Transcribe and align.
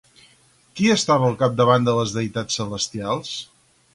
Qui 0.79 0.87
estava 0.93 1.27
al 1.27 1.37
capdavant 1.41 1.85
de 1.89 1.95
les 1.99 2.15
deïtats 2.17 2.59
celestials? 2.61 3.37